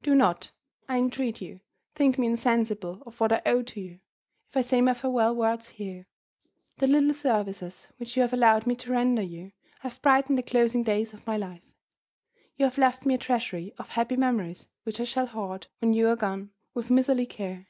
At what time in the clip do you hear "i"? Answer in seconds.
0.88-0.96, 3.32-3.42, 4.56-4.60, 15.00-15.04